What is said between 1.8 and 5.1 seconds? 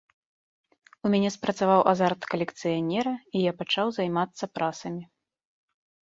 азарт калекцыянера, і я пачаў займацца прасамі.